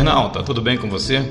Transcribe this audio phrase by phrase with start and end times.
[0.00, 1.22] internauta, tudo bem com você?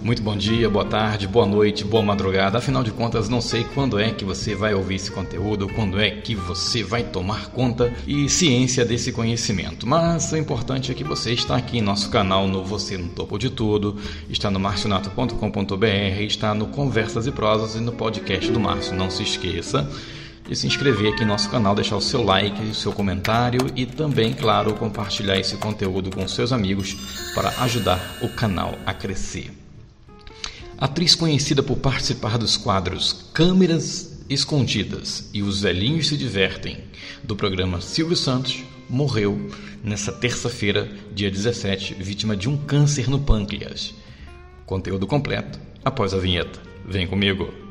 [0.00, 2.56] Muito bom dia, boa tarde, boa noite, boa madrugada.
[2.56, 6.10] Afinal de contas, não sei quando é que você vai ouvir esse conteúdo, quando é
[6.10, 9.86] que você vai tomar conta e ciência desse conhecimento.
[9.86, 13.38] Mas o importante é que você está aqui em nosso canal no Você no Topo
[13.38, 13.98] de Tudo,
[14.30, 18.96] está no marcionato.com.br, está no Conversas e Prosas e no podcast do Márcio.
[18.96, 19.86] Não se esqueça
[20.48, 23.86] de se inscrever aqui no nosso canal, deixar o seu like, o seu comentário e
[23.86, 29.50] também, claro, compartilhar esse conteúdo com seus amigos para ajudar o canal a crescer.
[30.76, 36.78] Atriz conhecida por participar dos quadros Câmeras Escondidas e Os Velhinhos Se Divertem,
[37.22, 39.50] do programa Silvio Santos, morreu
[39.82, 43.94] nesta terça-feira, dia 17, vítima de um câncer no pâncreas.
[44.66, 46.60] Conteúdo completo após a vinheta.
[46.86, 47.63] Vem comigo!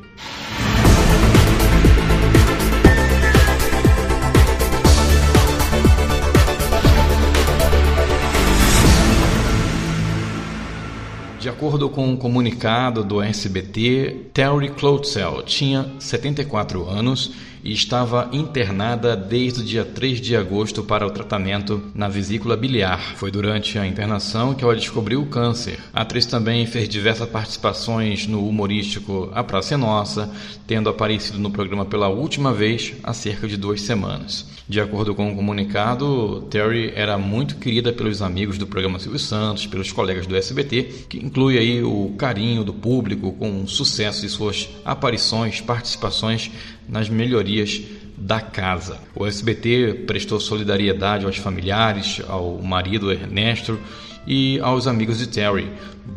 [11.44, 17.34] De acordo com um comunicado do SBT, Terry Cloudsell tinha 74 anos
[17.64, 23.14] e estava internada desde o dia 3 de agosto para o tratamento na vesícula biliar.
[23.16, 25.78] Foi durante a internação que ela descobriu o câncer.
[25.92, 30.30] A atriz também fez diversas participações no humorístico A Praça é Nossa,
[30.66, 34.46] tendo aparecido no programa pela última vez há cerca de duas semanas.
[34.66, 39.18] De acordo com o um comunicado, Terry era muito querida pelos amigos do programa Silvio
[39.18, 44.22] Santos, pelos colegas do SBT, que inclui aí o carinho do público com o sucesso
[44.22, 46.50] de suas aparições, participações
[46.88, 47.82] nas melhorias
[48.16, 48.98] da casa.
[49.14, 53.78] O SBT prestou solidariedade aos familiares, ao marido Ernesto
[54.26, 55.70] e aos amigos de Terry,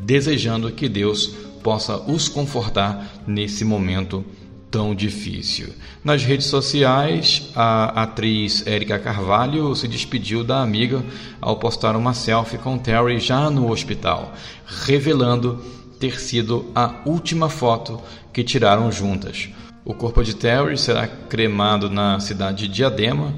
[0.03, 1.27] desejando que Deus
[1.63, 4.23] possa os confortar nesse momento
[4.69, 5.69] tão difícil.
[6.03, 11.03] Nas redes sociais, a atriz Erika Carvalho se despediu da amiga
[11.41, 14.33] ao postar uma selfie com Terry já no hospital,
[14.65, 15.61] revelando
[15.99, 17.99] ter sido a última foto
[18.31, 19.49] que tiraram juntas.
[19.89, 23.33] O corpo de Terry será cremado na cidade de Diadema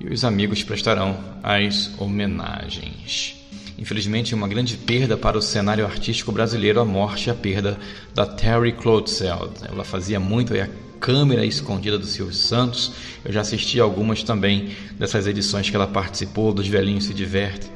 [0.00, 3.36] e os amigos prestarão as homenagens.
[3.78, 7.78] Infelizmente, uma grande perda para o cenário artístico brasileiro a morte e a perda
[8.12, 9.52] da Terry Clotseld.
[9.70, 10.68] Ela fazia muito a
[10.98, 12.90] câmera escondida do Silvio Santos.
[13.24, 17.70] Eu já assisti algumas também dessas edições que ela participou, dos velhinhos se diverte.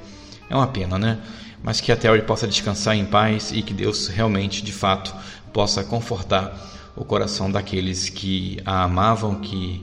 [0.50, 1.18] É uma pena, né?
[1.62, 5.14] Mas que a Terry possa descansar em paz e que Deus realmente, de fato,
[5.52, 9.82] possa confortar o coração daqueles que a amavam, que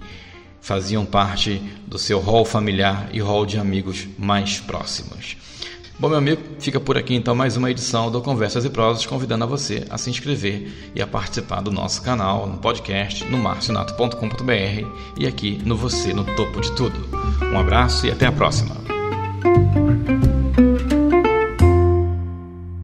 [0.61, 5.37] faziam parte do seu rol familiar e rol de amigos mais próximos.
[5.97, 9.45] Bom, meu amigo, fica por aqui então mais uma edição do Conversas e Prosas, convidando
[9.45, 14.87] a você a se inscrever e a participar do nosso canal, no podcast, no marcionato.com.br
[15.17, 17.07] e aqui no Você no Topo de Tudo.
[17.53, 18.84] Um abraço e até a próxima!